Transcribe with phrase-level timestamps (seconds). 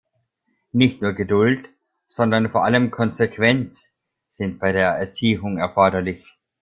[0.71, 1.69] Nicht nur Geduld,
[2.07, 6.39] sondern vor allem Konsequenz sind bei der Erziehung erforderlich.